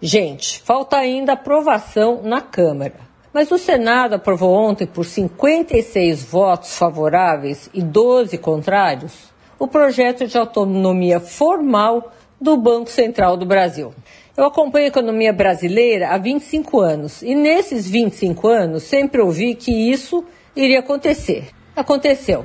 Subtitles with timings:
[0.00, 3.08] Gente, falta ainda aprovação na Câmara.
[3.32, 10.38] Mas o Senado aprovou ontem, por 56 votos favoráveis e 12 contrários, o projeto de
[10.38, 13.92] autonomia formal do Banco Central do Brasil.
[14.36, 19.72] Eu acompanho a economia brasileira há 25 anos e nesses 25 anos sempre ouvi que
[19.72, 21.48] isso iria acontecer.
[21.74, 22.44] Aconteceu.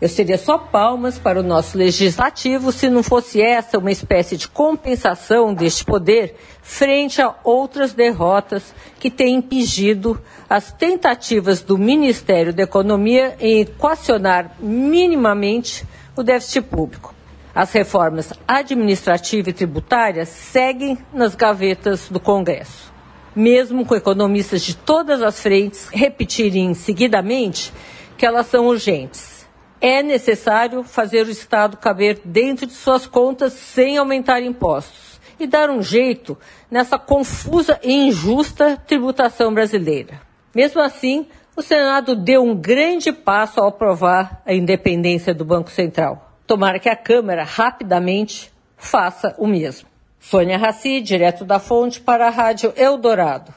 [0.00, 4.46] Eu seria só palmas para o nosso legislativo se não fosse essa uma espécie de
[4.46, 12.62] compensação deste poder frente a outras derrotas que têm impedido as tentativas do Ministério da
[12.62, 15.84] Economia em equacionar minimamente
[16.16, 17.12] o déficit público.
[17.52, 22.92] As reformas administrativa e tributária seguem nas gavetas do Congresso.
[23.34, 27.72] Mesmo com economistas de todas as frentes repetirem seguidamente
[28.16, 29.37] que elas são urgentes
[29.80, 35.70] é necessário fazer o Estado caber dentro de suas contas sem aumentar impostos e dar
[35.70, 36.36] um jeito
[36.70, 40.20] nessa confusa e injusta tributação brasileira.
[40.54, 46.32] Mesmo assim, o Senado deu um grande passo ao aprovar a independência do Banco Central.
[46.46, 49.88] Tomara que a Câmara rapidamente faça o mesmo.
[50.20, 53.54] Sônia Raci, direto da fonte para a Rádio Eldorado.